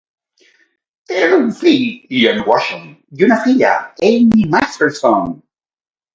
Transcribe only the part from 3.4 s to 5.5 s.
filla, Amy Masterson.